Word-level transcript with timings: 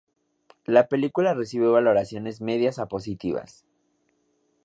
La 0.65 0.87
película 0.87 1.35
recibió 1.35 1.73
valoraciones 1.73 2.41
medias 2.41 2.79
a 2.79 2.87
positivas. 2.87 3.67